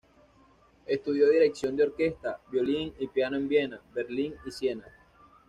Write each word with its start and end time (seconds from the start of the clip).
Estudió 0.87 1.29
dirección 1.29 1.75
de 1.75 1.83
orquesta, 1.83 2.39
violín 2.49 2.91
y 2.97 3.05
piano 3.07 3.37
en 3.37 3.47
Viena, 3.47 3.79
Berlín 3.93 4.33
y 4.47 4.49
Siena. 4.49 4.85